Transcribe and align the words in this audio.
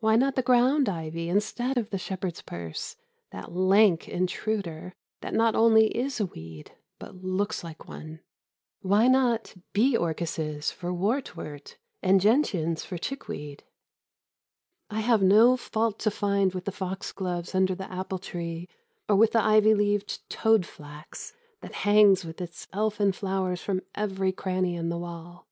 Why 0.00 0.16
not 0.16 0.34
the 0.34 0.42
ground 0.42 0.86
ivy 0.90 1.30
instead 1.30 1.78
of 1.78 1.88
the 1.88 1.96
shepherd's 1.96 2.42
purse, 2.42 2.94
that 3.30 3.52
lank 3.52 4.06
intruder 4.06 4.92
that 5.22 5.32
not 5.32 5.54
only 5.54 5.86
is 5.96 6.20
a 6.20 6.26
weed 6.26 6.72
but 6.98 7.24
looks 7.24 7.64
like 7.64 7.88
one? 7.88 8.20
Why 8.82 9.08
not 9.08 9.54
bee 9.72 9.96
orchises 9.96 10.70
for 10.70 10.92
wartwort, 10.92 11.76
and 12.02 12.20
gentians 12.20 12.84
for 12.84 12.98
chickweed? 12.98 13.64
I 14.90 15.00
have 15.00 15.22
no 15.22 15.56
fault 15.56 15.98
to 16.00 16.10
find 16.10 16.52
with 16.52 16.66
the 16.66 16.70
foxgloves 16.72 17.54
under 17.54 17.74
the 17.74 17.90
apple 17.90 18.18
tree 18.18 18.68
or 19.08 19.16
with 19.16 19.32
the 19.32 19.42
ivy 19.42 19.72
leaved 19.72 20.28
toad 20.28 20.66
flax 20.66 21.32
that 21.62 21.72
hangs 21.88 22.26
with 22.26 22.42
its 22.42 22.68
elfin 22.74 23.12
flowers 23.12 23.62
from 23.62 23.80
every 23.94 24.32
cranny 24.32 24.76
in 24.76 24.90
the 24.90 24.98
wall. 24.98 25.48